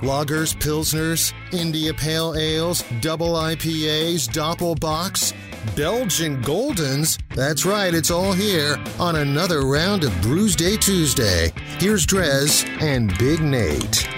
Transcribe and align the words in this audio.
Lagers, 0.00 0.54
Pilsners, 0.56 1.32
India 1.52 1.92
Pale 1.94 2.36
Ales, 2.36 2.84
Double 3.00 3.34
IPAs, 3.34 4.28
Doppelbocks, 4.28 5.32
Belgian 5.74 6.42
Goldens. 6.42 7.18
That's 7.34 7.64
right, 7.64 7.92
it's 7.92 8.10
all 8.10 8.32
here 8.32 8.76
on 8.98 9.16
another 9.16 9.62
round 9.62 10.04
of 10.04 10.22
Brews 10.22 10.54
Day 10.54 10.76
Tuesday. 10.76 11.52
Here's 11.78 12.06
Drez 12.06 12.66
and 12.80 13.16
Big 13.18 13.40
Nate. 13.40 14.08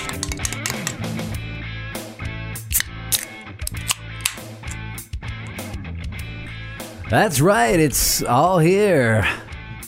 That's 7.08 7.40
right. 7.40 7.80
It's 7.80 8.22
all 8.22 8.58
here 8.58 9.26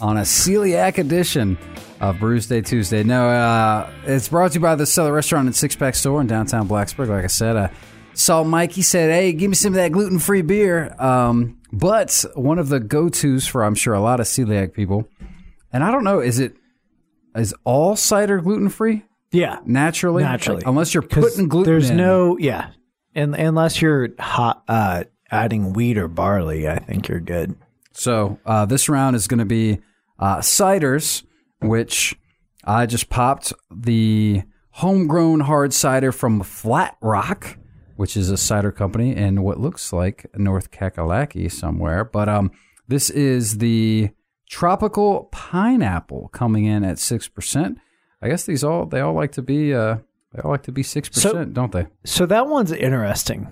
on 0.01 0.17
a 0.17 0.23
celiac 0.23 0.97
edition 0.97 1.59
of 2.01 2.19
Brews 2.19 2.47
Day 2.47 2.61
Tuesday. 2.63 3.03
No, 3.03 3.29
uh, 3.29 3.91
it's 4.07 4.29
brought 4.29 4.53
to 4.53 4.55
you 4.55 4.61
by 4.61 4.75
the 4.75 4.87
Cellar 4.87 5.13
Restaurant 5.13 5.47
and 5.47 5.55
Six 5.55 5.77
Pack 5.77 5.95
Store 5.95 6.21
in 6.21 6.27
downtown 6.27 6.69
Blacksburg. 6.69 7.09
Like 7.09 7.25
I 7.25 7.29
said, 7.29 7.57
I 7.57 7.71
saw 8.15 8.43
Mike. 8.43 8.73
He 8.73 8.83
said, 8.83 9.11
"Hey, 9.11 9.33
give 9.33 9.51
me 9.51 9.55
some 9.55 9.73
of 9.73 9.77
that 9.77 9.93
gluten 9.93 10.19
free 10.19 10.43
beer." 10.43 10.95
Um, 10.99 11.59
but 11.73 12.25
one 12.35 12.59
of 12.59 12.69
the 12.69 12.81
go 12.81 13.09
tos 13.09 13.47
for 13.47 13.63
I'm 13.63 13.75
sure 13.75 13.95
a 13.95 14.01
lot 14.01 14.19
of 14.21 14.27
celiac 14.27 14.73
people, 14.73 15.09
and 15.73 15.85
I 15.85 15.91
don't 15.91 16.05
know, 16.05 16.21
is 16.21 16.39
it 16.39 16.57
is 17.37 17.55
all 17.65 17.95
cider 17.97 18.41
gluten 18.41 18.69
free 18.71 19.05
Yeah, 19.31 19.59
naturally? 19.65 20.23
naturally. 20.25 20.61
Like, 20.63 20.67
unless 20.67 20.95
you're 20.95 21.03
putting 21.03 21.49
gluten. 21.49 21.71
There's 21.73 21.91
in. 21.91 21.97
no 21.99 22.37
yeah, 22.39 22.71
and 23.15 23.35
unless 23.37 23.81
you're 23.83 24.09
hot, 24.19 24.65
uh, 24.67 25.05
adding 25.31 25.73
wheat 25.75 25.97
or 25.99 26.09
barley, 26.09 26.67
I 26.69 26.79
think 26.81 27.07
you're 27.09 27.21
good. 27.21 27.55
So 27.93 28.39
uh, 28.47 28.65
this 28.67 28.89
round 28.89 29.15
is 29.17 29.29
going 29.29 29.39
to 29.39 29.45
be 29.45 29.81
uh, 30.19 30.39
ciders, 30.39 31.23
which 31.61 32.17
I 32.65 32.87
just 32.87 33.09
popped 33.09 33.53
the 33.71 34.43
homegrown 34.71 35.41
hard 35.41 35.73
cider 35.73 36.13
from 36.13 36.43
Flat 36.43 36.97
Rock, 37.01 37.59
which 37.97 38.17
is 38.17 38.31
a 38.31 38.37
cider 38.37 38.73
company 38.73 39.15
in 39.15 39.43
what 39.43 39.61
looks 39.61 39.93
like 39.93 40.27
North 40.37 40.71
Kakalaki 40.71 41.51
somewhere. 41.51 42.05
But 42.05 42.29
um, 42.29 42.51
this 42.89 43.11
is 43.11 43.59
the 43.59 44.11
tropical 44.49 45.29
pineapple 45.33 46.29
coming 46.33 46.65
in 46.65 46.85
at 46.85 46.99
six 46.99 47.29
percent. 47.29 47.79
I 48.23 48.29
guess 48.29 48.45
these 48.45 48.65
all 48.65 48.87
they 48.87 49.01
all 49.01 49.15
like 49.15 49.33
to 49.33 49.43
be 49.43 49.75
uh, 49.75 49.99
they 50.33 50.43
all 50.43 50.51
like 50.51 50.65
to 50.65 50.73
be 50.73 50.83
six 50.83 51.09
percent, 51.09 51.55
don't 51.55 51.73
they? 51.73 51.87
So 52.05 52.27
that 52.27 52.47
one's 52.47 52.73
interesting, 52.73 53.49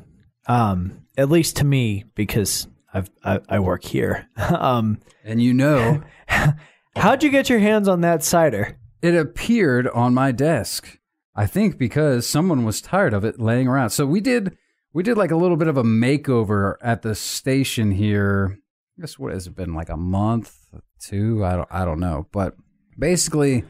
um, 0.46 1.04
at 1.16 1.30
least 1.30 1.56
to 1.56 1.64
me 1.64 2.04
because 2.14 2.68
I've 2.92 3.10
I, 3.24 3.40
I 3.48 3.58
work 3.60 3.84
here. 3.84 4.28
um, 4.36 5.00
And 5.24 5.42
you 5.42 5.54
know. 5.54 6.02
how'd 6.98 7.22
you 7.22 7.30
get 7.30 7.48
your 7.48 7.60
hands 7.60 7.88
on 7.88 8.00
that 8.02 8.22
cider? 8.22 8.76
It 9.00 9.14
appeared 9.14 9.88
on 9.88 10.14
my 10.14 10.32
desk. 10.32 10.98
I 11.34 11.46
think 11.46 11.78
because 11.78 12.26
someone 12.26 12.64
was 12.64 12.80
tired 12.80 13.14
of 13.14 13.24
it 13.24 13.40
laying 13.40 13.68
around. 13.68 13.90
So 13.90 14.04
we 14.04 14.20
did 14.20 14.56
we 14.92 15.04
did 15.04 15.16
like 15.16 15.30
a 15.30 15.36
little 15.36 15.56
bit 15.56 15.68
of 15.68 15.76
a 15.76 15.84
makeover 15.84 16.74
at 16.82 17.02
the 17.02 17.14
station 17.14 17.92
here. 17.92 18.58
I 18.98 19.02
guess 19.02 19.18
what 19.18 19.32
has 19.32 19.46
it 19.46 19.54
been 19.54 19.74
like 19.74 19.88
a 19.88 19.96
month, 19.96 20.56
two? 21.00 21.44
I 21.44 21.54
don't 21.54 21.68
I 21.70 21.84
don't 21.84 22.00
know. 22.00 22.26
But 22.32 22.56
basically 22.98 23.64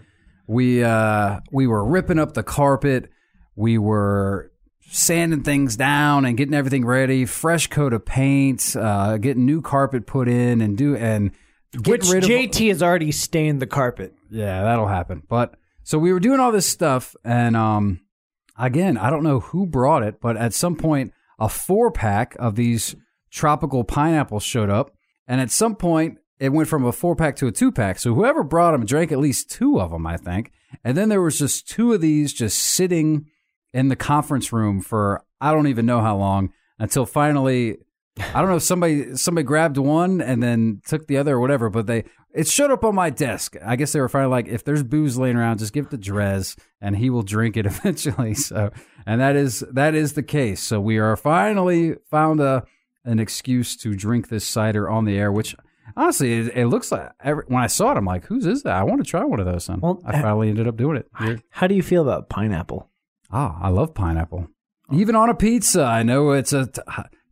we 0.46 0.82
uh 0.82 1.40
we 1.52 1.66
were 1.66 1.84
ripping 1.84 2.18
up 2.18 2.32
the 2.32 2.42
carpet. 2.42 3.10
We 3.54 3.76
were 3.76 4.50
sanding 4.90 5.42
things 5.42 5.76
down 5.76 6.24
and 6.24 6.38
getting 6.38 6.54
everything 6.54 6.86
ready, 6.86 7.26
fresh 7.26 7.66
coat 7.66 7.92
of 7.92 8.06
paint, 8.06 8.74
uh 8.74 9.18
getting 9.18 9.44
new 9.44 9.60
carpet 9.60 10.06
put 10.06 10.26
in 10.26 10.62
and 10.62 10.78
do 10.78 10.96
and 10.96 11.32
Which 11.84 12.08
rid 12.08 12.24
of 12.24 12.30
JT 12.30 12.68
has 12.68 12.82
already 12.82 13.12
stained 13.12 13.60
the 13.60 13.66
carpet. 13.66 14.14
yeah, 14.30 14.62
that'll 14.62 14.88
happen. 14.88 15.22
But 15.28 15.54
so 15.82 15.98
we 15.98 16.12
were 16.12 16.20
doing 16.20 16.40
all 16.40 16.52
this 16.52 16.66
stuff, 16.68 17.14
and 17.24 17.56
um, 17.56 18.00
again, 18.58 18.96
I 18.96 19.10
don't 19.10 19.22
know 19.22 19.40
who 19.40 19.66
brought 19.66 20.02
it, 20.02 20.20
but 20.20 20.36
at 20.36 20.54
some 20.54 20.76
point, 20.76 21.12
a 21.38 21.48
four 21.48 21.90
pack 21.90 22.34
of 22.38 22.56
these 22.56 22.96
tropical 23.30 23.84
pineapples 23.84 24.42
showed 24.42 24.70
up, 24.70 24.96
and 25.26 25.40
at 25.40 25.50
some 25.50 25.76
point, 25.76 26.18
it 26.38 26.50
went 26.50 26.68
from 26.68 26.84
a 26.84 26.92
four 26.92 27.14
pack 27.16 27.36
to 27.36 27.46
a 27.46 27.52
two 27.52 27.70
pack. 27.72 27.98
So 27.98 28.14
whoever 28.14 28.42
brought 28.42 28.72
them 28.72 28.86
drank 28.86 29.12
at 29.12 29.18
least 29.18 29.50
two 29.50 29.80
of 29.80 29.90
them, 29.90 30.06
I 30.06 30.16
think, 30.16 30.52
and 30.84 30.96
then 30.96 31.08
there 31.08 31.20
was 31.20 31.38
just 31.38 31.68
two 31.68 31.92
of 31.92 32.00
these 32.00 32.32
just 32.32 32.58
sitting 32.58 33.26
in 33.74 33.88
the 33.88 33.96
conference 33.96 34.52
room 34.52 34.80
for 34.80 35.22
I 35.40 35.52
don't 35.52 35.66
even 35.66 35.84
know 35.84 36.00
how 36.00 36.16
long 36.16 36.52
until 36.78 37.04
finally. 37.04 37.78
I 38.18 38.40
don't 38.40 38.48
know 38.50 38.56
if 38.56 38.62
somebody 38.62 39.16
somebody 39.16 39.44
grabbed 39.44 39.76
one 39.78 40.20
and 40.20 40.42
then 40.42 40.80
took 40.86 41.06
the 41.06 41.16
other 41.16 41.36
or 41.36 41.40
whatever, 41.40 41.70
but 41.70 41.86
they 41.86 42.04
it 42.34 42.46
showed 42.48 42.70
up 42.70 42.84
on 42.84 42.94
my 42.94 43.10
desk. 43.10 43.56
I 43.64 43.76
guess 43.76 43.92
they 43.92 44.00
were 44.00 44.08
finally 44.08 44.30
like, 44.30 44.48
if 44.48 44.62
there's 44.64 44.82
booze 44.82 45.16
laying 45.18 45.36
around, 45.36 45.58
just 45.58 45.72
give 45.72 45.86
it 45.86 45.90
to 45.90 45.98
Drez 45.98 46.56
and 46.80 46.96
he 46.96 47.10
will 47.10 47.22
drink 47.22 47.56
it 47.56 47.66
eventually. 47.72 48.34
So, 48.34 48.70
and 49.06 49.20
that 49.20 49.34
is 49.36 49.60
that 49.72 49.94
is 49.94 50.12
the 50.12 50.22
case. 50.22 50.62
So 50.62 50.80
we 50.80 50.98
are 50.98 51.16
finally 51.16 51.94
found 52.10 52.40
a 52.40 52.64
an 53.04 53.18
excuse 53.18 53.76
to 53.78 53.94
drink 53.94 54.28
this 54.28 54.46
cider 54.46 54.88
on 54.90 55.04
the 55.04 55.16
air, 55.18 55.32
which 55.32 55.56
honestly 55.96 56.32
it, 56.40 56.56
it 56.56 56.66
looks 56.66 56.92
like 56.92 57.10
every, 57.22 57.44
when 57.48 57.62
I 57.62 57.66
saw 57.68 57.92
it, 57.92 57.96
I'm 57.96 58.04
like, 58.04 58.26
whose 58.26 58.44
is 58.46 58.62
that? 58.64 58.74
I 58.76 58.82
want 58.84 59.02
to 59.02 59.10
try 59.10 59.24
one 59.24 59.40
of 59.40 59.46
those. 59.46 59.64
Son. 59.64 59.80
Well, 59.80 60.02
I 60.04 60.20
finally 60.20 60.50
ended 60.50 60.68
up 60.68 60.76
doing 60.76 60.96
it. 60.98 61.08
You're- 61.20 61.40
How 61.50 61.66
do 61.66 61.74
you 61.74 61.82
feel 61.82 62.02
about 62.02 62.28
pineapple? 62.28 62.90
Ah, 63.32 63.58
I 63.62 63.68
love 63.70 63.94
pineapple. 63.94 64.48
Even 64.92 65.14
on 65.16 65.28
a 65.30 65.34
pizza, 65.34 65.82
I 65.84 66.02
know 66.02 66.30
it's 66.32 66.52
a, 66.52 66.66
t- 66.66 66.80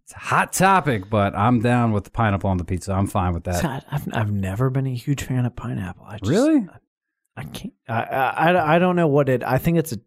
it's 0.06 0.14
a 0.14 0.18
hot 0.18 0.52
topic, 0.52 1.10
but 1.10 1.34
I'm 1.34 1.60
down 1.60 1.90
with 1.90 2.04
the 2.04 2.10
pineapple 2.10 2.48
on 2.48 2.58
the 2.58 2.64
pizza. 2.64 2.92
I'm 2.92 3.08
fine 3.08 3.34
with 3.34 3.42
that. 3.44 3.60
God, 3.60 3.84
I've 3.90 4.08
I've 4.12 4.32
never 4.32 4.70
been 4.70 4.86
a 4.86 4.94
huge 4.94 5.24
fan 5.24 5.44
of 5.44 5.56
pineapple. 5.56 6.04
I 6.06 6.18
just, 6.18 6.30
Really? 6.30 6.64
I 7.36 7.42
can't. 7.42 7.74
I, 7.88 8.02
I 8.02 8.76
I 8.76 8.78
don't 8.78 8.94
know 8.94 9.08
what 9.08 9.28
it. 9.28 9.42
I 9.42 9.58
think 9.58 9.78
it's 9.78 9.92
a 9.92 9.98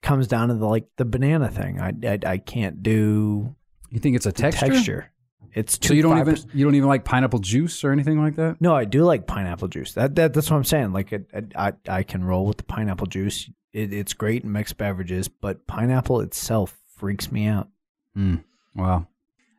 comes 0.00 0.28
down 0.28 0.46
to 0.48 0.54
the 0.54 0.64
like 0.64 0.86
the 0.96 1.04
banana 1.04 1.48
thing. 1.48 1.80
I 1.80 1.92
I, 2.04 2.18
I 2.24 2.38
can't 2.38 2.84
do 2.84 3.56
You 3.90 3.98
think 3.98 4.14
it's 4.14 4.26
a 4.26 4.32
texture? 4.32 4.66
texture. 4.68 5.10
It's 5.54 5.76
too 5.76 5.88
So 5.88 5.94
you 5.94 6.02
don't 6.02 6.18
even 6.20 6.36
you 6.54 6.64
don't 6.64 6.76
even 6.76 6.88
like 6.88 7.04
pineapple 7.04 7.40
juice 7.40 7.82
or 7.82 7.90
anything 7.90 8.22
like 8.22 8.36
that? 8.36 8.60
No, 8.60 8.76
I 8.76 8.84
do 8.84 9.02
like 9.02 9.26
pineapple 9.26 9.66
juice. 9.66 9.92
That, 9.94 10.14
that 10.14 10.34
that's 10.34 10.48
what 10.52 10.56
I'm 10.56 10.62
saying. 10.62 10.92
Like 10.92 11.12
it, 11.12 11.26
it, 11.32 11.52
I 11.56 11.72
I 11.88 12.04
can 12.04 12.22
roll 12.24 12.46
with 12.46 12.58
the 12.58 12.62
pineapple 12.64 13.08
juice. 13.08 13.50
It, 13.72 13.92
it's 13.92 14.12
great 14.12 14.44
in 14.44 14.52
mixed 14.52 14.76
beverages, 14.78 15.26
but 15.26 15.66
pineapple 15.66 16.20
itself 16.20 16.78
freaks 16.96 17.32
me 17.32 17.46
out. 17.46 17.68
Mm, 18.16 18.44
wow. 18.76 19.08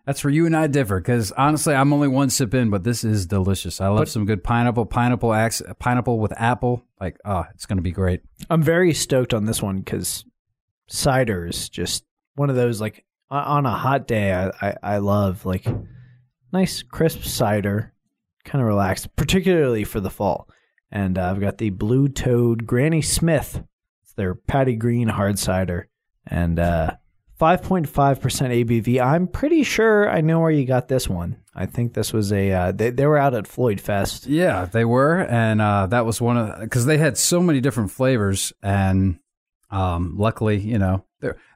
That's 0.05 0.23
where 0.23 0.33
you 0.33 0.45
and 0.47 0.55
I 0.57 0.67
differ 0.67 0.99
because 0.99 1.31
honestly, 1.33 1.75
I'm 1.75 1.93
only 1.93 2.07
one 2.07 2.29
sip 2.31 2.53
in, 2.55 2.69
but 2.71 2.83
this 2.83 3.03
is 3.03 3.25
delicious. 3.27 3.79
I 3.79 3.87
love 3.89 3.99
But- 3.99 4.09
some 4.09 4.25
good 4.25 4.43
pineapple, 4.43 4.85
pineapple, 4.87 5.33
ax- 5.33 5.61
pineapple 5.77 6.19
with 6.19 6.33
apple. 6.35 6.83
Like, 6.99 7.17
ah, 7.25 7.47
it's 7.53 7.65
going 7.65 7.77
to 7.77 7.83
be 7.83 7.91
great. 7.91 8.21
I'm 8.49 8.63
very 8.63 8.93
stoked 8.93 9.33
on 9.33 9.45
this 9.45 9.61
one 9.61 9.79
because 9.79 10.25
cider 10.87 11.45
is 11.47 11.69
just 11.69 12.05
one 12.35 12.49
of 12.49 12.55
those 12.55 12.81
like 12.81 13.05
on 13.29 13.65
a 13.65 13.71
hot 13.77 14.07
day. 14.07 14.33
I 14.33 14.49
I, 14.61 14.75
I 14.81 14.97
love 14.97 15.45
like 15.45 15.67
nice 16.51 16.81
crisp 16.81 17.21
cider, 17.23 17.93
kind 18.45 18.61
of 18.61 18.67
relaxed, 18.67 19.15
particularly 19.15 19.83
for 19.83 19.99
the 19.99 20.09
fall. 20.09 20.49
And 20.91 21.19
uh, 21.19 21.29
I've 21.29 21.39
got 21.39 21.59
the 21.59 21.69
Blue 21.69 22.07
Toad 22.07 22.65
Granny 22.65 23.03
Smith. 23.03 23.61
It's 24.01 24.13
their 24.13 24.33
Patty 24.33 24.75
Green 24.75 25.07
hard 25.09 25.37
cider, 25.37 25.87
and 26.25 26.57
uh, 26.59 26.95
5.5% 27.39 27.87
ABV. 27.87 29.01
I'm 29.01 29.27
pretty 29.27 29.63
sure 29.63 30.09
I 30.09 30.21
know 30.21 30.41
where 30.41 30.51
you 30.51 30.65
got 30.65 30.89
this 30.89 31.07
one. 31.07 31.37
I 31.55 31.65
think 31.65 31.93
this 31.93 32.11
was 32.11 32.31
a 32.31 32.51
uh, 32.51 32.71
they 32.71 32.89
they 32.89 33.05
were 33.05 33.17
out 33.17 33.33
at 33.33 33.47
Floyd 33.47 33.81
Fest. 33.81 34.27
Yeah, 34.27 34.65
they 34.65 34.85
were, 34.85 35.19
and 35.19 35.61
uh, 35.61 35.87
that 35.87 36.05
was 36.05 36.21
one 36.21 36.37
of 36.37 36.59
because 36.59 36.85
they 36.85 36.97
had 36.97 37.17
so 37.17 37.41
many 37.41 37.59
different 37.59 37.91
flavors, 37.91 38.53
and 38.63 39.19
um, 39.69 40.15
luckily, 40.17 40.57
you 40.57 40.77
know, 40.77 41.05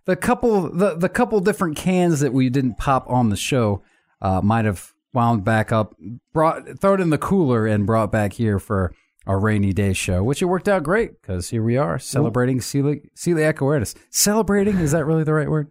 the 0.05 0.16
couple 0.16 0.69
the 0.69 0.95
the 0.95 1.09
couple 1.09 1.39
different 1.39 1.77
cans 1.77 2.19
that 2.19 2.33
we 2.33 2.50
didn't 2.50 2.77
pop 2.77 3.09
on 3.09 3.29
the 3.29 3.38
show 3.38 3.81
uh, 4.21 4.41
might 4.41 4.65
have 4.65 4.94
wound 5.13 5.44
back 5.44 5.71
up, 5.71 5.95
brought 6.33 6.79
throw 6.79 6.95
it 6.95 7.00
in 7.00 7.09
the 7.09 7.17
cooler, 7.17 7.65
and 7.65 7.85
brought 7.85 8.11
back 8.11 8.33
here 8.33 8.59
for 8.59 8.94
our 9.25 9.39
rainy 9.39 9.73
day 9.73 9.94
show, 9.94 10.23
which 10.23 10.41
it 10.41 10.45
worked 10.45 10.67
out 10.67 10.84
great 10.84 11.22
because 11.22 11.50
here 11.50 11.63
we 11.63 11.77
are 11.77 11.98
celebrating 12.00 12.59
celiac, 12.59 13.09
celiac 13.15 13.59
awareness. 13.59 13.95
Celebrating 14.09 14.77
is 14.80 14.92
that 14.92 15.06
really 15.06 15.24
the 15.24 15.33
right 15.33 15.50
word? 15.50 15.69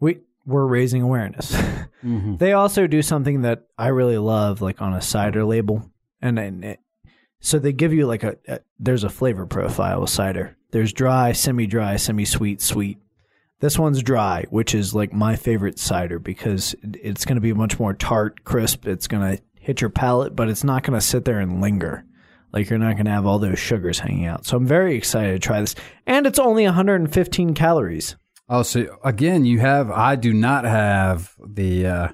we 0.00 0.20
we're 0.44 0.66
raising 0.66 1.02
awareness. 1.02 1.56
Mm-hmm. 2.04 2.36
They 2.36 2.52
also 2.52 2.86
do 2.86 3.02
something 3.02 3.42
that 3.42 3.64
I 3.76 3.88
really 3.88 4.18
love, 4.18 4.60
like 4.60 4.80
on 4.80 4.92
a 4.92 5.00
cider 5.00 5.44
label, 5.44 5.90
and, 6.20 6.38
and 6.38 6.64
it, 6.64 6.80
so 7.40 7.58
they 7.58 7.72
give 7.72 7.92
you 7.92 8.06
like 8.06 8.22
a, 8.22 8.36
a 8.46 8.60
there's 8.78 9.02
a 9.02 9.08
flavor 9.08 9.44
profile 9.44 10.02
with 10.02 10.10
cider. 10.10 10.56
There's 10.70 10.92
dry, 10.92 11.32
semi-dry, 11.32 11.96
semi-sweet, 11.96 12.60
sweet. 12.60 12.98
This 13.58 13.78
one's 13.78 14.02
dry, 14.02 14.44
which 14.50 14.74
is 14.74 14.94
like 14.94 15.12
my 15.12 15.34
favorite 15.34 15.80
cider 15.80 16.20
because 16.20 16.76
it's 16.82 17.24
going 17.24 17.36
to 17.36 17.40
be 17.40 17.54
much 17.54 17.80
more 17.80 17.94
tart, 17.94 18.44
crisp. 18.44 18.86
It's 18.86 19.08
going 19.08 19.36
to 19.36 19.42
hit 19.58 19.80
your 19.80 19.90
palate, 19.90 20.36
but 20.36 20.48
it's 20.48 20.64
not 20.64 20.84
going 20.84 21.00
to 21.00 21.04
sit 21.04 21.24
there 21.24 21.40
and 21.40 21.60
linger. 21.60 22.04
Like 22.52 22.70
you're 22.70 22.78
not 22.78 22.94
going 22.94 23.06
to 23.06 23.12
have 23.12 23.26
all 23.26 23.38
those 23.38 23.58
sugars 23.58 23.98
hanging 23.98 24.26
out. 24.26 24.46
So 24.46 24.56
I'm 24.56 24.66
very 24.66 24.96
excited 24.96 25.32
to 25.32 25.38
try 25.38 25.60
this, 25.60 25.74
and 26.06 26.26
it's 26.26 26.38
only 26.38 26.64
115 26.64 27.54
calories. 27.54 28.16
Oh, 28.48 28.62
so 28.62 28.98
again, 29.04 29.44
you 29.44 29.58
have 29.58 29.90
I 29.90 30.16
do 30.16 30.32
not 30.32 30.64
have 30.64 31.34
the 31.44 31.86
uh, 31.86 32.08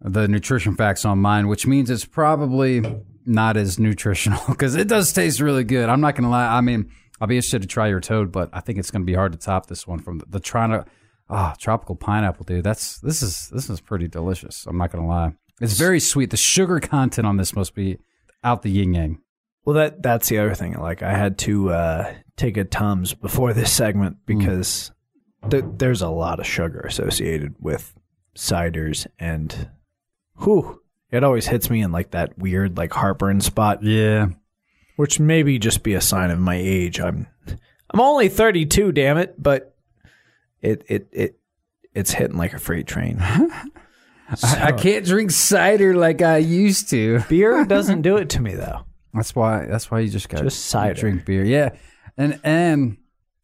the 0.00 0.26
nutrition 0.28 0.74
facts 0.74 1.04
on 1.04 1.18
mine, 1.18 1.48
which 1.48 1.66
means 1.66 1.90
it's 1.90 2.04
probably 2.04 2.82
not 3.26 3.56
as 3.56 3.78
nutritional 3.78 4.42
because 4.48 4.74
it 4.74 4.88
does 4.88 5.12
taste 5.12 5.40
really 5.40 5.64
good. 5.64 5.88
I'm 5.88 6.00
not 6.00 6.14
gonna 6.16 6.30
lie. 6.30 6.56
I 6.56 6.60
mean, 6.60 6.90
I'll 7.20 7.28
be 7.28 7.36
interested 7.36 7.62
to 7.62 7.68
try 7.68 7.88
your 7.88 8.00
toad, 8.00 8.32
but 8.32 8.50
I 8.52 8.60
think 8.60 8.78
it's 8.78 8.90
going 8.90 9.02
to 9.02 9.06
be 9.06 9.14
hard 9.14 9.32
to 9.32 9.38
top 9.38 9.66
this 9.66 9.86
one 9.86 9.98
from 9.98 10.18
the, 10.18 10.26
the 10.26 10.40
trying 10.40 10.70
to 10.70 10.84
ah 11.30 11.54
tropical 11.58 11.96
pineapple, 11.96 12.44
dude. 12.44 12.64
That's 12.64 12.98
this 12.98 13.22
is 13.22 13.48
this 13.50 13.70
is 13.70 13.80
pretty 13.80 14.08
delicious. 14.08 14.66
I'm 14.66 14.78
not 14.78 14.90
going 14.90 15.04
to 15.04 15.08
lie. 15.08 15.32
It's 15.60 15.78
very 15.78 16.00
sweet. 16.00 16.30
The 16.30 16.36
sugar 16.36 16.80
content 16.80 17.26
on 17.26 17.36
this 17.36 17.54
must 17.54 17.74
be 17.74 17.98
out 18.42 18.62
the 18.62 18.70
yin 18.70 18.94
yang. 18.94 19.20
Well, 19.64 19.74
that 19.76 20.02
that's 20.02 20.28
the 20.28 20.38
other 20.38 20.54
thing. 20.54 20.74
Like, 20.78 21.02
I 21.02 21.14
had 21.16 21.38
to 21.40 21.70
uh, 21.70 22.14
take 22.36 22.56
a 22.56 22.64
Tums 22.64 23.14
before 23.14 23.52
this 23.52 23.72
segment 23.72 24.18
because 24.26 24.90
th- 25.48 25.64
there's 25.78 26.02
a 26.02 26.08
lot 26.08 26.38
of 26.40 26.46
sugar 26.46 26.80
associated 26.80 27.54
with 27.58 27.94
ciders, 28.36 29.06
and 29.18 29.70
whew, 30.42 30.80
it 31.10 31.24
always 31.24 31.46
hits 31.46 31.70
me 31.70 31.80
in 31.80 31.92
like 31.92 32.10
that 32.10 32.36
weird 32.38 32.76
like 32.76 32.92
heartburn 32.92 33.40
spot, 33.40 33.82
Yeah. 33.82 34.26
which 34.96 35.18
maybe 35.20 35.58
just 35.58 35.82
be 35.82 35.94
a 35.94 36.00
sign 36.00 36.30
of 36.30 36.38
my 36.38 36.56
age. 36.56 37.00
I'm 37.00 37.26
I'm 37.90 38.00
only 38.00 38.28
32, 38.28 38.92
damn 38.92 39.16
it, 39.16 39.40
but 39.42 39.74
it 40.60 40.84
it 40.88 41.08
it 41.12 41.38
it's 41.94 42.12
hitting 42.12 42.36
like 42.36 42.52
a 42.52 42.58
freight 42.58 42.86
train. 42.86 43.16
I, 43.20 43.64
I 44.42 44.72
can't 44.72 45.04
drink 45.06 45.30
cider 45.30 45.94
like 45.94 46.20
I 46.22 46.38
used 46.38 46.90
to. 46.90 47.20
Beer 47.28 47.64
doesn't 47.68 48.02
do 48.02 48.16
it 48.16 48.28
to 48.30 48.40
me 48.42 48.54
though. 48.54 48.84
That's 49.14 49.34
why. 49.34 49.66
That's 49.66 49.90
why 49.90 50.00
you 50.00 50.08
just 50.08 50.28
got 50.28 50.42
Just 50.42 50.66
cider. 50.66 50.94
drink 51.00 51.24
beer. 51.24 51.44
Yeah, 51.44 51.70
and 52.16 52.40
and 52.42 52.98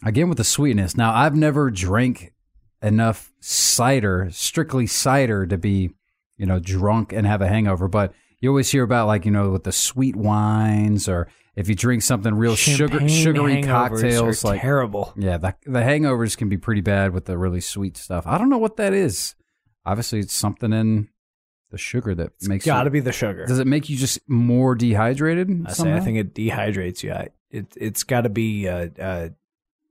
again 0.04 0.28
with 0.28 0.38
the 0.38 0.44
sweetness. 0.44 0.96
Now 0.96 1.14
I've 1.14 1.36
never 1.36 1.70
drank 1.70 2.32
enough 2.82 3.32
cider, 3.40 4.28
strictly 4.32 4.86
cider, 4.86 5.46
to 5.46 5.56
be 5.56 5.90
you 6.36 6.46
know 6.46 6.58
drunk 6.58 7.12
and 7.12 7.26
have 7.26 7.40
a 7.40 7.48
hangover. 7.48 7.86
But 7.88 8.12
you 8.40 8.48
always 8.48 8.70
hear 8.70 8.82
about 8.82 9.06
like 9.06 9.24
you 9.24 9.30
know 9.30 9.50
with 9.50 9.64
the 9.64 9.72
sweet 9.72 10.16
wines 10.16 11.08
or 11.08 11.28
if 11.56 11.68
you 11.68 11.74
drink 11.74 12.02
something 12.02 12.34
real 12.34 12.56
sugar 12.56 13.06
sugary 13.08 13.62
cocktails 13.62 14.44
like 14.44 14.60
terrible. 14.62 15.12
yeah 15.16 15.36
the, 15.36 15.54
the 15.66 15.80
hangovers 15.80 16.36
can 16.36 16.48
be 16.48 16.56
pretty 16.56 16.80
bad 16.80 17.12
with 17.12 17.26
the 17.26 17.36
really 17.36 17.60
sweet 17.60 17.96
stuff. 17.96 18.26
I 18.26 18.38
don't 18.38 18.48
know 18.48 18.58
what 18.58 18.76
that 18.76 18.92
is. 18.94 19.34
Obviously, 19.84 20.20
it's 20.20 20.32
something 20.34 20.72
in 20.72 21.08
the 21.70 21.78
sugar 21.78 22.14
that 22.14 22.32
makes 22.42 22.64
Got 22.64 22.84
to 22.84 22.90
be 22.90 23.00
the 23.00 23.12
sugar. 23.12 23.46
Does 23.46 23.58
it 23.58 23.66
make 23.66 23.88
you 23.88 23.96
just 23.96 24.18
more 24.28 24.74
dehydrated? 24.74 25.64
I 25.66 25.72
say 25.72 25.92
I 25.92 26.00
think 26.00 26.18
it 26.18 26.34
dehydrates 26.34 27.02
you. 27.02 27.12
I, 27.12 27.28
it 27.50 27.66
it's 27.76 28.02
got 28.04 28.22
to 28.22 28.28
be 28.28 28.68
uh, 28.68 28.88
uh, 29.00 29.28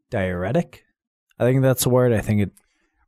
diuretic. 0.09 0.83
I 1.39 1.45
think 1.45 1.61
that's 1.61 1.83
the 1.83 1.89
word. 1.89 2.13
I 2.13 2.21
think 2.21 2.41
it. 2.41 2.51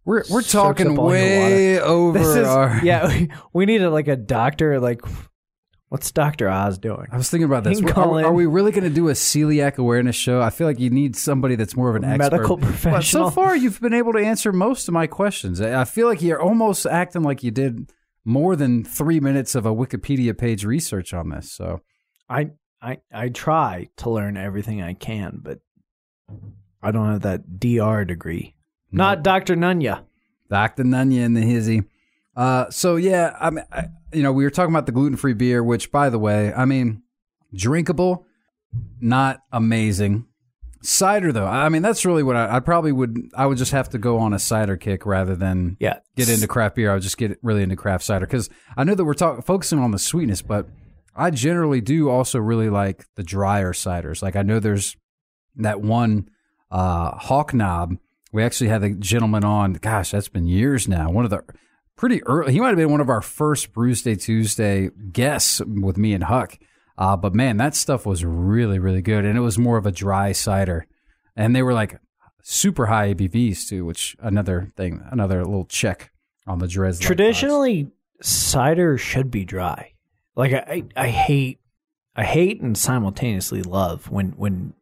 We're 0.04 0.24
we're 0.32 0.42
talking 0.42 0.96
way 0.96 1.80
over 1.80 2.18
This 2.18 2.36
is 2.36 2.48
our. 2.48 2.80
yeah. 2.84 3.08
We, 3.18 3.30
we 3.54 3.66
need 3.66 3.82
a, 3.82 3.90
like 3.92 4.08
a 4.08 4.16
doctor. 4.16 4.80
Like, 4.80 5.02
what's 5.90 6.10
Doctor 6.12 6.50
Oz 6.50 6.80
doing? 6.80 7.08
I 7.12 7.18
was 7.18 7.30
thinking 7.30 7.46
about 7.46 7.66
this. 7.66 7.80
You 7.80 7.88
Are, 7.90 8.26
are 8.26 8.34
we 8.34 8.48
really 8.48 8.72
going 8.72 8.86
to 8.86 8.90
do 8.90 9.10
a 9.10 9.14
celiac 9.14 9.78
awareness 9.78 10.16
show? 10.16 10.42
I 10.42 10.50
feel 10.50 10.66
like 10.66 10.80
you 10.80 10.90
need 10.90 11.16
somebody 11.16 11.56
that's 11.56 11.76
more 11.76 11.90
of 11.90 11.98
an 11.98 12.04
expert. 12.06 12.32
Medical 12.32 12.58
But 12.58 12.66
professional. 12.66 13.30
so 13.30 13.30
far, 13.30 13.56
you've 13.56 13.80
been 13.80 13.94
able 13.94 14.14
to 14.14 14.20
answer 14.20 14.52
most 14.52 14.88
of 14.88 14.94
my 14.94 15.06
questions. 15.06 15.62
I 15.62 15.84
feel 15.84 16.08
like 16.08 16.22
you're 16.22 16.42
almost 16.42 16.86
acting 16.88 17.22
like 17.22 17.44
you 17.44 17.52
did 17.52 17.92
more 18.24 18.56
than 18.56 18.84
three 18.84 19.20
minutes 19.20 19.56
of 19.56 19.66
a 19.66 19.74
Wikipedia 19.74 20.38
page 20.38 20.66
research 20.66 21.14
on 21.14 21.30
this. 21.30 21.52
So 21.52 21.82
I 22.30 22.52
I 22.82 23.00
I 23.14 23.30
try 23.30 23.90
to 23.98 24.10
learn 24.10 24.38
everything 24.38 24.82
I 24.82 24.94
can, 24.94 25.40
but 25.42 25.60
I 26.82 26.92
don't 26.92 27.12
have 27.12 27.22
that 27.22 27.60
DR 27.60 28.06
degree. 28.06 28.56
Not 28.92 29.24
Doctor 29.24 29.56
Nunya. 29.56 30.04
Dr. 30.52 30.84
Nunya 30.84 31.26
and 31.26 31.36
the 31.36 31.42
hizzy. 31.42 31.84
Uh, 32.36 32.70
so 32.70 32.98
yeah, 32.98 33.36
I 33.40 33.50
mean, 33.50 33.66
I, 33.72 33.88
you 34.14 34.22
know, 34.22 34.34
we 34.34 34.44
were 34.44 34.50
talking 34.50 34.74
about 34.74 34.86
the 34.86 34.92
gluten 34.92 35.18
free 35.18 35.34
beer, 35.34 35.64
which, 35.64 35.92
by 35.92 36.10
the 36.10 36.20
way, 36.20 36.54
I 36.54 36.66
mean, 36.66 37.04
drinkable, 37.54 38.26
not 39.00 39.42
amazing. 39.52 40.28
Cider, 40.84 41.32
though, 41.32 41.46
I 41.46 41.70
mean, 41.70 41.82
that's 41.84 42.06
really 42.06 42.24
what 42.24 42.36
I, 42.36 42.56
I 42.56 42.60
probably 42.60 42.92
would. 42.92 43.30
I 43.36 43.46
would 43.46 43.58
just 43.58 43.72
have 43.72 43.90
to 43.90 43.98
go 43.98 44.18
on 44.18 44.34
a 44.34 44.40
cider 44.40 44.78
kick 44.78 45.06
rather 45.06 45.36
than 45.36 45.78
Yeah. 45.80 46.00
get 46.16 46.28
into 46.30 46.48
craft 46.48 46.76
beer. 46.76 46.90
I 46.90 46.96
would 46.96 47.04
just 47.04 47.18
get 47.18 47.38
really 47.44 47.62
into 47.64 47.76
craft 47.76 48.04
cider 48.04 48.26
because 48.26 48.50
I 48.76 48.84
know 48.84 48.96
that 48.96 49.06
we're 49.06 49.14
talking 49.14 49.44
focusing 49.44 49.80
on 49.80 49.92
the 49.92 50.00
sweetness, 50.00 50.42
but 50.42 50.68
I 51.16 51.30
generally 51.30 51.82
do 51.82 52.10
also 52.10 52.40
really 52.40 52.70
like 52.70 53.06
the 53.16 53.24
drier 53.24 53.74
ciders. 53.74 54.22
Like 54.24 54.36
I 54.36 54.42
know 54.42 54.60
there's 54.60 54.96
that 55.58 55.82
one 55.82 56.30
uh, 56.72 57.12
Hawk 57.18 57.54
Knob. 57.54 57.98
We 58.32 58.44
actually 58.44 58.70
had 58.70 58.82
the 58.82 58.92
gentleman 58.92 59.44
on. 59.44 59.74
Gosh, 59.74 60.12
that's 60.12 60.30
been 60.30 60.48
years 60.48 60.88
now. 60.88 61.12
One 61.12 61.26
of 61.26 61.30
the 61.32 61.44
pretty 61.98 62.24
early. 62.24 62.54
He 62.54 62.60
might 62.60 62.70
have 62.70 62.78
been 62.78 62.90
one 62.90 63.02
of 63.02 63.10
our 63.10 63.22
first 63.22 63.74
Brews 63.74 64.02
Day 64.02 64.16
Tuesday 64.16 64.90
guests 65.12 65.62
with 65.62 65.98
me 65.98 66.14
and 66.14 66.24
Huck. 66.24 66.58
Uh, 67.02 67.18
but 67.18 67.34
man, 67.34 67.58
that 67.58 67.74
stuff 67.74 68.06
was 68.06 68.24
really 68.24 68.78
really 68.78 69.02
good, 69.02 69.26
and 69.26 69.36
it 69.36 69.42
was 69.42 69.58
more 69.58 69.78
of 69.78 69.88
a 69.88 69.92
dry 69.92 70.32
cider, 70.34 70.86
and 71.36 71.56
they 71.56 71.64
were 71.64 71.74
like 71.74 72.00
super 72.44 72.86
high 72.86 73.12
ABVs 73.12 73.68
too, 73.68 73.84
which 73.86 74.16
another 74.20 74.68
thing, 74.78 75.04
another 75.10 75.44
little 75.44 75.66
check 75.66 76.12
on 76.46 76.60
the. 76.60 76.68
Lightbox. 76.68 77.02
Traditionally, 77.02 77.88
cider 78.22 79.00
should 79.00 79.32
be 79.32 79.46
dry. 79.46 79.94
Like 80.36 80.54
I, 80.54 80.84
I 80.96 81.08
hate, 81.08 81.60
I 82.16 82.24
hate 82.24 82.62
and 82.62 82.78
simultaneously 82.78 83.64
love 83.64 84.12
when 84.12 84.34
when 84.34 84.76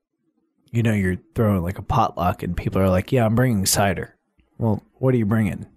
you 0.71 0.83
know 0.83 0.91
you're 0.91 1.21
throwing 1.35 1.63
like 1.63 1.79
a 1.79 1.83
potluck 1.83 2.43
and 2.43 2.57
people 2.57 2.81
are 2.81 2.89
like, 2.89 3.13
"Yeah, 3.13 3.25
I'm 3.25 3.35
bringing 3.35 3.65
cider." 3.65 4.17
Well, 4.57 4.83
what 4.95 5.13
are 5.13 5.17
you 5.17 5.25
bringing? 5.25 5.67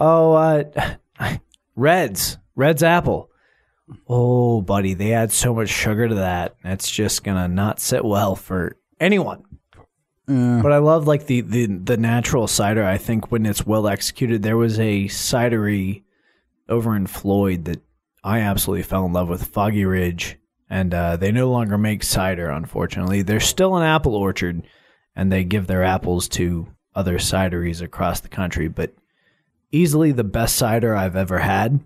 Oh, 0.00 0.32
uh, 0.32 0.96
Reds, 1.76 2.38
Reds 2.56 2.82
apple. 2.82 3.30
Oh, 4.08 4.60
buddy, 4.62 4.94
they 4.94 5.12
add 5.12 5.30
so 5.32 5.54
much 5.54 5.68
sugar 5.68 6.08
to 6.08 6.14
that. 6.16 6.56
That's 6.62 6.90
just 6.90 7.22
gonna 7.24 7.48
not 7.48 7.80
sit 7.80 8.04
well 8.04 8.34
for 8.34 8.76
anyone. 9.00 9.44
But 10.62 10.72
I 10.72 10.78
love 10.78 11.06
like 11.06 11.26
the, 11.26 11.40
the 11.42 11.66
the 11.66 11.96
natural 11.96 12.48
cider. 12.48 12.82
I 12.84 12.98
think 12.98 13.30
when 13.30 13.46
it's 13.46 13.64
well 13.64 13.86
executed, 13.86 14.42
there 14.42 14.56
was 14.56 14.78
a 14.80 15.04
cidery 15.04 16.02
over 16.68 16.96
in 16.96 17.06
Floyd 17.06 17.66
that 17.66 17.80
I 18.24 18.40
absolutely 18.40 18.82
fell 18.82 19.06
in 19.06 19.12
love 19.12 19.28
with, 19.28 19.46
Foggy 19.46 19.84
Ridge, 19.84 20.36
and 20.68 20.92
uh, 20.92 21.16
they 21.16 21.30
no 21.30 21.48
longer 21.48 21.78
make 21.78 22.02
cider. 22.02 22.50
Unfortunately, 22.50 23.22
they're 23.22 23.38
still 23.38 23.76
an 23.76 23.84
apple 23.84 24.16
orchard, 24.16 24.66
and 25.14 25.30
they 25.30 25.44
give 25.44 25.68
their 25.68 25.84
apples 25.84 26.28
to 26.30 26.66
other 26.92 27.18
cideries 27.18 27.80
across 27.80 28.18
the 28.18 28.28
country. 28.28 28.66
But 28.66 28.94
easily 29.70 30.10
the 30.10 30.24
best 30.24 30.56
cider 30.56 30.96
I've 30.96 31.14
ever 31.14 31.38
had, 31.38 31.78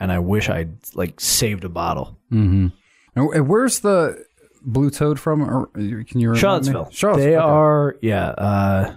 and 0.00 0.10
I 0.10 0.18
wish 0.18 0.48
I'd 0.48 0.72
like 0.94 1.20
saved 1.20 1.64
a 1.64 1.68
bottle. 1.68 2.18
Mm-hmm. 2.32 2.68
And 3.14 3.34
and 3.34 3.48
where's 3.48 3.80
the 3.80 4.24
blue 4.62 4.90
toad 4.90 5.20
from? 5.20 5.42
Or 5.42 5.66
can 5.66 5.84
you 6.20 6.30
remind 6.30 6.32
me? 6.32 6.38
Charlottesville. 6.40 6.88
Charlottesville. 6.90 7.30
They 7.30 7.36
okay. 7.36 7.46
are 7.46 7.96
yeah. 8.00 8.28
Uh, 8.30 8.96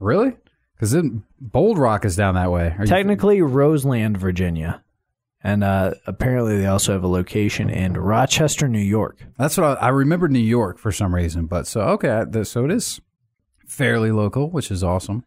really 0.00 0.36
because 0.74 0.92
then 0.92 1.24
Bold 1.40 1.78
Rock 1.78 2.04
is 2.04 2.16
down 2.16 2.34
that 2.34 2.50
way. 2.50 2.74
Are 2.78 2.84
you- 2.84 2.86
technically 2.86 3.42
Roseland, 3.42 4.16
Virginia, 4.16 4.82
and 5.42 5.62
uh, 5.64 5.94
apparently 6.06 6.58
they 6.58 6.66
also 6.66 6.92
have 6.92 7.02
a 7.02 7.08
location 7.08 7.68
in 7.68 7.94
Rochester, 7.94 8.68
New 8.68 8.78
York. 8.78 9.18
that's 9.38 9.56
what 9.56 9.78
I, 9.78 9.86
I 9.86 9.88
remembered 9.88 10.32
New 10.32 10.38
York 10.38 10.78
for 10.78 10.92
some 10.92 11.14
reason. 11.14 11.46
But 11.46 11.66
so 11.66 11.80
okay, 11.80 12.24
so 12.44 12.64
it 12.64 12.72
is 12.72 13.00
fairly 13.66 14.12
local, 14.12 14.50
which 14.50 14.70
is 14.70 14.82
awesome. 14.82 15.24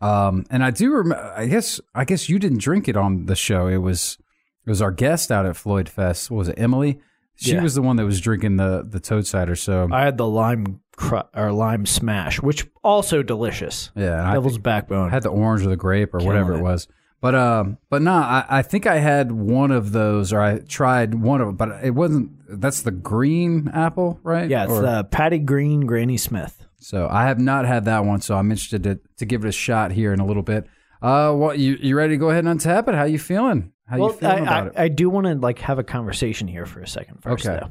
Um, 0.00 0.44
and 0.50 0.62
I 0.62 0.70
do 0.70 0.92
remember. 0.92 1.32
I 1.36 1.46
guess 1.46 1.80
I 1.94 2.04
guess 2.04 2.28
you 2.28 2.38
didn't 2.38 2.60
drink 2.60 2.88
it 2.88 2.96
on 2.96 3.26
the 3.26 3.36
show. 3.36 3.66
It 3.66 3.78
was 3.78 4.18
it 4.66 4.70
was 4.70 4.82
our 4.82 4.90
guest 4.90 5.30
out 5.30 5.46
at 5.46 5.56
Floyd 5.56 5.88
Fest. 5.88 6.30
What 6.30 6.38
was 6.38 6.48
it 6.48 6.58
Emily? 6.58 7.00
She 7.36 7.52
Yeah. 7.52 7.62
was 7.62 7.74
the 7.74 7.82
one 7.82 7.96
that 7.96 8.04
was 8.04 8.20
drinking 8.20 8.56
the 8.56 8.84
the 8.88 8.98
toad 9.00 9.26
cider. 9.26 9.54
So 9.56 9.88
I 9.92 10.02
had 10.04 10.16
the 10.16 10.26
lime 10.26 10.80
cru- 10.96 11.22
or 11.34 11.52
lime 11.52 11.84
smash, 11.86 12.40
which 12.40 12.66
also 12.82 13.22
delicious. 13.22 13.90
yeah, 13.94 14.18
and 14.18 14.28
I 14.28 14.32
Devil's 14.34 14.58
backbone. 14.58 15.10
had 15.10 15.22
the 15.22 15.28
orange 15.30 15.64
or 15.64 15.68
the 15.68 15.76
grape 15.76 16.14
or 16.14 16.18
whatever 16.18 16.54
it 16.54 16.58
it. 16.58 16.62
was. 16.62 16.88
But 17.20 17.34
um, 17.34 17.78
but 17.90 18.02
no, 18.02 18.12
I, 18.12 18.44
I 18.48 18.62
think 18.62 18.86
I 18.86 18.98
had 18.98 19.32
one 19.32 19.70
of 19.70 19.92
those, 19.92 20.32
or 20.32 20.40
I 20.40 20.58
tried 20.58 21.14
one 21.14 21.40
of 21.40 21.46
them, 21.48 21.56
but 21.56 21.84
it 21.84 21.90
wasn't. 21.94 22.30
That's 22.60 22.82
the 22.82 22.90
green 22.90 23.68
apple, 23.72 24.20
right? 24.22 24.48
yeah, 24.48 24.64
it's 24.64 24.72
Or- 24.72 24.82
the 24.82 25.04
Patty 25.04 25.38
Green 25.38 25.86
Granny 25.86 26.16
Smith. 26.18 26.64
so 26.78 27.08
I 27.10 27.24
have 27.26 27.40
not 27.40 27.64
had 27.66 27.84
that 27.86 28.04
one, 28.04 28.20
so 28.20 28.36
I'm 28.36 28.50
interested 28.50 28.82
to 28.84 29.00
to 29.18 29.24
give 29.26 29.44
it 29.44 29.48
a 29.48 29.52
shot 29.52 29.92
here 29.92 30.12
in 30.12 30.20
a 30.20 30.26
little 30.26 30.42
bit. 30.42 30.66
Uh, 31.02 31.32
what 31.32 31.58
you 31.58 31.76
you 31.80 31.96
ready 31.96 32.14
to 32.14 32.18
go 32.18 32.30
ahead 32.30 32.44
and 32.44 32.60
untap 32.60 32.88
it? 32.88 32.94
How 32.94 33.04
you 33.04 33.18
feeling? 33.18 33.72
How 33.86 33.98
well, 33.98 34.10
you 34.10 34.16
feeling 34.16 34.48
I, 34.48 34.58
about 34.58 34.64
I, 34.64 34.66
it? 34.66 34.72
I 34.76 34.88
do 34.88 35.08
want 35.10 35.26
to 35.26 35.34
like 35.34 35.58
have 35.60 35.78
a 35.78 35.84
conversation 35.84 36.48
here 36.48 36.66
for 36.66 36.80
a 36.80 36.88
second 36.88 37.22
first. 37.22 37.46
Okay. 37.46 37.60
though. 37.60 37.70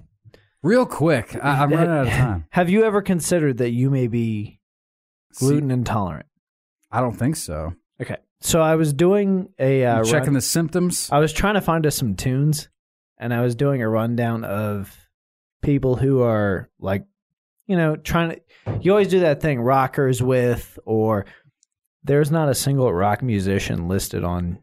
Real 0.62 0.86
quick, 0.86 1.36
I, 1.44 1.64
I'm 1.64 1.72
running 1.72 1.90
out 1.90 2.08
of 2.08 2.14
time. 2.14 2.46
Have 2.50 2.70
you 2.70 2.84
ever 2.86 3.02
considered 3.02 3.58
that 3.58 3.72
you 3.72 3.90
may 3.90 4.08
be 4.08 4.60
gluten 5.38 5.70
intolerant? 5.72 6.26
I 6.92 7.02
don't 7.02 7.16
think 7.16 7.36
so. 7.36 7.74
Okay, 8.02 8.18
so 8.42 8.62
I 8.62 8.76
was 8.76 8.94
doing 8.94 9.50
a 9.60 9.86
uh, 9.86 10.04
checking 10.04 10.28
run- 10.28 10.34
the 10.34 10.42
symptoms. 10.42 11.10
I 11.12 11.20
was 11.20 11.34
trying 11.34 11.56
to 11.56 11.62
find 11.62 11.86
us 11.86 11.96
some 11.96 12.16
tunes, 12.16 12.70
and 13.18 13.34
I 13.34 13.42
was 13.42 13.56
doing 13.56 13.82
a 13.82 13.90
rundown 13.90 14.44
of 14.44 14.96
people 15.62 15.96
who 15.96 16.22
are 16.22 16.70
like, 16.80 17.06
you 17.68 17.76
know, 17.76 17.96
trying 17.96 18.32
to. 18.32 18.42
You 18.82 18.92
always 18.92 19.10
do 19.10 19.20
that 19.20 19.42
thing, 19.42 19.62
rockers 19.62 20.22
with, 20.22 20.80
or 20.86 21.26
there's 22.06 22.32
not 22.32 22.50
a 22.50 22.56
single 22.56 22.92
rock 22.94 23.22
musician 23.22 23.88
listed 23.88 24.24
on 24.24 24.60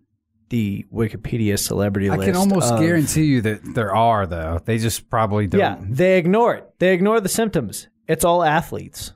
the 0.48 0.84
Wikipedia 0.92 1.58
celebrity 1.58 2.08
list. 2.10 2.14
I 2.14 2.18
list. 2.18 2.32
can 2.32 2.36
almost 2.36 2.72
of- 2.72 2.80
guarantee 2.80 3.24
you 3.24 3.40
that 3.42 3.74
there 3.74 3.94
are 3.94 4.26
though. 4.26 4.60
They 4.64 4.78
just 4.78 5.08
probably 5.10 5.46
don't. 5.46 5.60
Yeah, 5.60 5.76
they 5.80 6.18
ignore 6.18 6.54
it. 6.54 6.70
They 6.78 6.92
ignore 6.94 7.20
the 7.20 7.28
symptoms. 7.28 7.88
It's 8.06 8.24
all 8.24 8.42
athletes. 8.42 9.12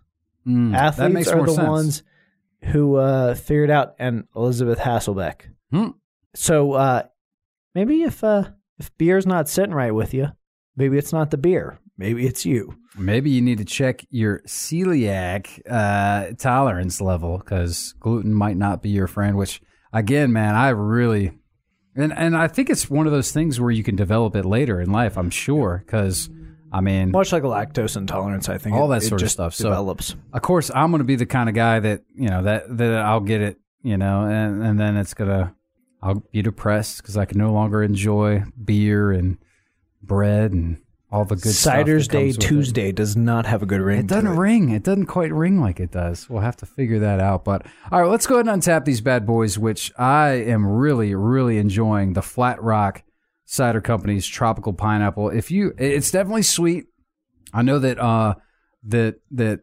Mm, 0.46 0.72
that 0.72 0.82
Athletes 0.98 1.14
makes 1.14 1.28
are 1.28 1.36
more 1.36 1.46
the 1.46 1.52
sense. 1.54 1.68
ones 1.68 2.02
who 2.62 2.96
uh, 2.96 3.34
figured 3.34 3.70
out, 3.70 3.94
and 3.98 4.24
Elisabeth 4.34 4.78
Hasselbeck. 4.78 5.42
Hmm. 5.72 5.88
So 6.34 6.72
uh, 6.72 7.02
maybe 7.74 8.02
if 8.02 8.22
uh, 8.24 8.44
if 8.78 8.96
beer's 8.96 9.26
not 9.26 9.48
sitting 9.48 9.74
right 9.74 9.94
with 9.94 10.14
you, 10.14 10.28
maybe 10.76 10.98
it's 10.98 11.12
not 11.12 11.30
the 11.30 11.36
beer. 11.38 11.78
Maybe 11.98 12.26
it's 12.26 12.44
you. 12.44 12.74
Maybe 12.98 13.30
you 13.30 13.40
need 13.40 13.58
to 13.58 13.64
check 13.64 14.04
your 14.10 14.40
celiac 14.46 15.60
uh, 15.68 16.32
tolerance 16.38 17.00
level 17.00 17.38
because 17.38 17.94
gluten 18.00 18.34
might 18.34 18.56
not 18.56 18.82
be 18.82 18.90
your 18.90 19.06
friend. 19.06 19.36
Which, 19.36 19.60
again, 19.92 20.32
man, 20.32 20.54
I 20.54 20.70
really 20.70 21.32
and 21.94 22.12
and 22.12 22.36
I 22.36 22.48
think 22.48 22.68
it's 22.70 22.90
one 22.90 23.06
of 23.06 23.12
those 23.12 23.32
things 23.32 23.58
where 23.60 23.70
you 23.70 23.82
can 23.82 23.96
develop 23.96 24.36
it 24.36 24.44
later 24.44 24.80
in 24.80 24.92
life. 24.92 25.16
I'm 25.16 25.30
sure 25.30 25.82
because 25.84 26.28
I 26.72 26.80
mean, 26.82 27.12
Much 27.12 27.32
like 27.32 27.44
a 27.44 27.46
lactose 27.46 27.96
intolerance, 27.96 28.48
I 28.50 28.58
think 28.58 28.76
All 28.76 28.92
it- 28.92 29.00
that 29.00 29.06
sort 29.06 29.22
of 29.22 29.30
stuff. 29.30 29.54
So- 29.54 29.68
develops. 29.70 30.14
of 30.32 30.42
course, 30.42 30.70
I'm 30.74 30.90
going 30.90 30.98
to 30.98 31.04
be 31.04 31.16
the 31.16 31.24
kind 31.26 31.48
of 31.48 31.54
guy 31.54 31.80
that 31.80 32.02
you 32.14 32.28
know 32.28 32.42
that 32.42 32.76
that 32.76 32.92
I'll 32.98 33.20
get 33.20 33.40
it, 33.40 33.56
you 33.82 33.96
know, 33.96 34.26
and 34.26 34.62
and 34.62 34.78
then 34.78 34.96
it's 34.98 35.14
gonna 35.14 35.54
I'll 36.02 36.22
be 36.32 36.42
depressed 36.42 36.98
because 36.98 37.16
I 37.16 37.24
can 37.24 37.38
no 37.38 37.52
longer 37.52 37.82
enjoy 37.82 38.44
beer 38.62 39.12
and 39.12 39.38
bread 40.02 40.52
and 40.52 40.78
all 41.10 41.24
the 41.24 41.36
good 41.36 41.54
Cider's 41.54 42.08
Day 42.08 42.28
with 42.28 42.38
it. 42.38 42.40
Tuesday 42.40 42.92
does 42.92 43.16
not 43.16 43.46
have 43.46 43.62
a 43.62 43.66
good 43.66 43.80
ring. 43.80 44.00
It 44.00 44.06
doesn't 44.06 44.32
it. 44.32 44.36
ring. 44.36 44.70
It 44.70 44.82
doesn't 44.82 45.06
quite 45.06 45.32
ring 45.32 45.60
like 45.60 45.78
it 45.78 45.92
does. 45.92 46.28
We'll 46.28 46.42
have 46.42 46.56
to 46.58 46.66
figure 46.66 46.98
that 46.98 47.20
out. 47.20 47.44
But 47.44 47.64
all 47.92 48.02
right, 48.02 48.10
let's 48.10 48.26
go 48.26 48.36
ahead 48.36 48.48
and 48.48 48.62
untap 48.62 48.84
these 48.84 49.00
bad 49.00 49.24
boys, 49.24 49.58
which 49.58 49.92
I 49.98 50.30
am 50.30 50.66
really, 50.66 51.14
really 51.14 51.58
enjoying. 51.58 52.14
The 52.14 52.22
Flat 52.22 52.60
Rock 52.62 53.04
Cider 53.44 53.80
Company's 53.80 54.26
tropical 54.26 54.72
pineapple. 54.72 55.30
If 55.30 55.50
you, 55.50 55.74
it's 55.78 56.10
definitely 56.10 56.42
sweet. 56.42 56.86
I 57.52 57.62
know 57.62 57.78
that 57.78 57.98
uh 57.98 58.34
that 58.88 59.20
that 59.30 59.60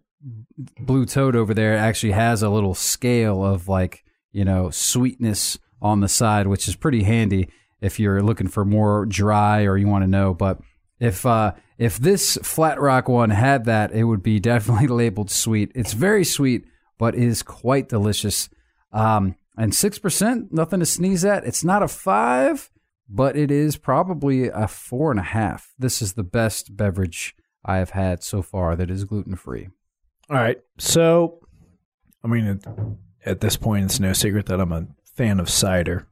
Blue 0.79 1.05
Toad 1.05 1.35
over 1.35 1.53
there 1.53 1.75
actually 1.75 2.13
has 2.13 2.41
a 2.41 2.49
little 2.49 2.73
scale 2.73 3.43
of 3.43 3.67
like 3.67 4.03
you 4.31 4.45
know 4.45 4.69
sweetness 4.69 5.59
on 5.81 5.99
the 5.99 6.07
side, 6.07 6.47
which 6.47 6.69
is 6.69 6.75
pretty 6.77 7.03
handy 7.03 7.49
if 7.81 7.99
you're 7.99 8.23
looking 8.23 8.47
for 8.47 8.63
more 8.63 9.05
dry 9.05 9.63
or 9.63 9.75
you 9.75 9.87
want 9.87 10.03
to 10.03 10.09
know. 10.09 10.33
But 10.33 10.59
if 11.03 11.25
uh, 11.25 11.53
if 11.77 11.97
this 11.97 12.37
Flat 12.43 12.79
Rock 12.79 13.09
one 13.09 13.29
had 13.29 13.65
that, 13.65 13.91
it 13.91 14.05
would 14.05 14.23
be 14.23 14.39
definitely 14.53 14.87
labeled 14.87 15.29
sweet. 15.29 15.71
It's 15.75 15.93
very 15.93 16.23
sweet, 16.23 16.65
but 16.97 17.15
is 17.15 17.43
quite 17.43 17.89
delicious. 17.89 18.49
Um, 18.91 19.35
and 19.57 19.75
six 19.75 19.99
percent, 19.99 20.53
nothing 20.53 20.79
to 20.79 20.85
sneeze 20.85 21.25
at. 21.25 21.45
It's 21.45 21.63
not 21.63 21.83
a 21.83 21.87
five, 21.87 22.71
but 23.09 23.35
it 23.35 23.51
is 23.51 23.75
probably 23.75 24.47
a 24.47 24.67
four 24.67 25.11
and 25.11 25.19
a 25.19 25.23
half. 25.23 25.73
This 25.77 26.01
is 26.01 26.13
the 26.13 26.23
best 26.23 26.75
beverage 26.75 27.35
I 27.65 27.77
have 27.77 27.91
had 27.91 28.23
so 28.23 28.41
far 28.41 28.75
that 28.75 28.89
is 28.89 29.03
gluten 29.03 29.35
free. 29.35 29.67
All 30.29 30.37
right. 30.37 30.59
So, 30.79 31.45
I 32.23 32.27
mean, 32.27 32.45
it, 32.45 32.65
at 33.25 33.41
this 33.41 33.57
point, 33.57 33.85
it's 33.85 33.99
no 33.99 34.13
secret 34.13 34.45
that 34.47 34.59
I'm 34.59 34.71
a 34.71 34.87
fan 35.03 35.39
of 35.39 35.49
cider 35.49 36.07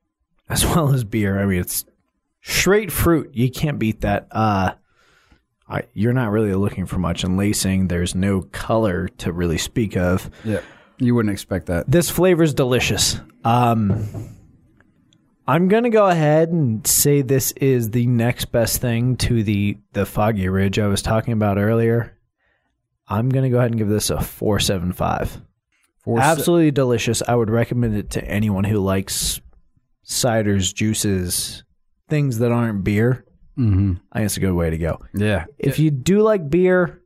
as 0.50 0.66
well 0.76 0.94
as 0.94 1.04
beer. 1.04 1.40
I 1.40 1.46
mean, 1.46 1.62
it's 1.62 1.86
straight 2.42 2.92
fruit. 2.92 3.32
You 3.34 3.50
can't 3.50 3.80
beat 3.80 4.02
that. 4.02 4.28
Uh, 4.32 4.74
I, 5.72 5.84
you're 5.94 6.14
not 6.14 6.32
really 6.32 6.54
looking 6.54 6.86
for 6.86 7.00
much 7.00 7.24
in 7.24 7.38
lacing. 7.38 7.88
There's 7.88 8.14
no 8.14 8.42
color 8.42 9.08
to 9.20 9.32
really 9.32 9.58
speak 9.58 9.96
of. 9.96 10.30
Yeah, 10.44 10.62
you 10.98 11.16
wouldn't 11.16 11.32
expect 11.32 11.68
that. 11.68 11.90
This 11.90 12.10
flavor's 12.10 12.54
delicious. 12.54 13.20
Um, 13.46 14.36
I'm 15.48 15.68
gonna 15.68 15.90
go 15.90 16.08
ahead 16.08 16.50
and 16.50 16.86
say 16.86 17.22
this 17.22 17.52
is 17.54 17.90
the 17.92 18.06
next 18.06 18.46
best 18.52 18.82
thing 18.82 19.16
to 19.18 19.44
the 19.44 19.78
the 19.94 20.06
Foggy 20.06 20.48
Ridge 20.50 20.78
I 20.78 20.88
was 20.88 21.02
talking 21.02 21.34
about 21.34 21.58
earlier. 21.58 22.18
I'm 23.08 23.30
gonna 23.30 23.50
go 23.50 23.58
ahead 23.58 23.72
and 23.72 23.78
give 23.80 23.90
this 23.90 24.10
a 24.10 24.22
four 24.22 24.60
seven 24.60 24.94
five. 24.94 25.42
Four 26.04 26.20
se- 26.20 26.24
Absolutely 26.26 26.72
delicious. 26.72 27.22
I 27.28 27.36
would 27.36 27.50
recommend 27.50 27.96
it 27.96 28.10
to 28.12 28.24
anyone 28.26 28.64
who 28.64 28.80
likes 28.80 29.40
ciders, 30.06 30.74
juices, 30.74 31.64
things 32.10 32.40
that 32.40 32.52
aren't 32.52 32.84
beer. 32.84 33.26
Mhm. 33.58 34.00
I 34.12 34.20
think 34.20 34.26
it's 34.26 34.38
a 34.38 34.42
good 34.42 34.54
way 34.54 34.70
to 34.70 34.78
go. 34.78 35.00
Yeah. 35.14 35.46
If 35.58 35.78
you 35.80 35.92
do 35.92 36.22
like 36.22 36.50
beer, 36.50 37.02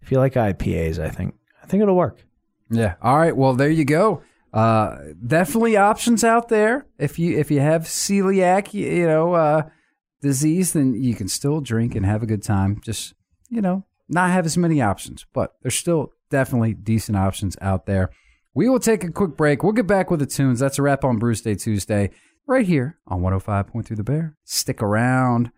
if 0.00 0.10
you 0.10 0.18
like 0.18 0.34
IPAs, 0.34 0.98
I 0.98 1.08
think 1.08 1.34
I 1.62 1.66
think 1.66 1.82
it'll 1.82 1.96
work. 1.96 2.24
Yeah. 2.70 2.94
All 3.02 3.16
right. 3.18 3.36
Well, 3.36 3.54
there 3.54 3.70
you 3.70 3.84
go. 3.84 4.22
Uh, 4.52 4.98
definitely 5.26 5.76
options 5.76 6.24
out 6.24 6.48
there. 6.48 6.86
If 6.98 7.18
you 7.18 7.38
if 7.38 7.50
you 7.50 7.60
have 7.60 7.82
celiac, 7.82 8.74
you, 8.74 8.86
you 8.86 9.06
know, 9.06 9.32
uh, 9.34 9.62
disease, 10.20 10.72
then 10.72 10.94
you 10.94 11.14
can 11.14 11.28
still 11.28 11.60
drink 11.60 11.94
and 11.94 12.04
have 12.04 12.22
a 12.22 12.26
good 12.26 12.42
time. 12.42 12.80
Just 12.84 13.14
you 13.48 13.60
know, 13.62 13.84
not 14.08 14.30
have 14.30 14.44
as 14.46 14.58
many 14.58 14.80
options, 14.82 15.24
but 15.32 15.54
there's 15.62 15.74
still 15.78 16.12
definitely 16.30 16.74
decent 16.74 17.16
options 17.16 17.56
out 17.60 17.86
there. 17.86 18.10
We 18.54 18.68
will 18.68 18.80
take 18.80 19.04
a 19.04 19.10
quick 19.10 19.36
break. 19.36 19.62
We'll 19.62 19.72
get 19.72 19.86
back 19.86 20.10
with 20.10 20.20
the 20.20 20.26
tunes. 20.26 20.60
That's 20.60 20.78
a 20.78 20.82
wrap 20.82 21.04
on 21.04 21.18
Brews 21.18 21.40
Day 21.40 21.54
Tuesday, 21.54 22.10
right 22.46 22.66
here 22.66 22.98
on 23.06 23.20
105.3 23.22 23.96
The 23.96 24.02
Bear. 24.04 24.36
Stick 24.44 24.82
around. 24.82 25.50